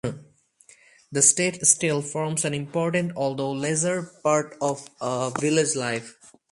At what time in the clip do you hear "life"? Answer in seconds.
5.75-6.15